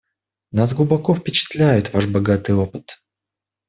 [0.51, 2.97] Нас глубоко впечатляет ваш богатый опыт.